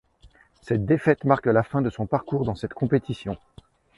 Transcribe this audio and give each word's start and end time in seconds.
Cette 0.63 0.83
défaite 0.87 1.25
marque 1.25 1.45
la 1.45 1.61
fin 1.61 1.83
de 1.83 1.91
son 1.91 2.07
parcours 2.07 2.43
dans 2.43 2.55
cette 2.55 2.73
compétition. 2.73 3.37